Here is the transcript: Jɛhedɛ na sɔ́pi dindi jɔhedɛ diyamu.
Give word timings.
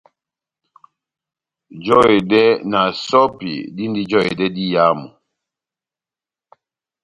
Jɛhedɛ 1.85 2.43
na 2.71 2.81
sɔ́pi 3.05 3.51
dindi 3.75 4.01
jɔhedɛ 4.11 4.45
diyamu. 4.55 5.07